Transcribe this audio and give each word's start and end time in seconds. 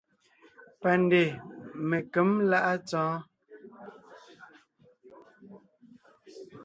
Pandè 0.81 1.21
Menkěm 1.89 2.29
láʼa 2.51 2.73
Tsɔɔ́n. 2.87 3.17